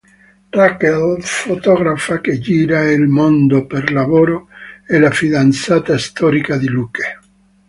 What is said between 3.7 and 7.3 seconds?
lavoro, è la fidanzata storica di Luke.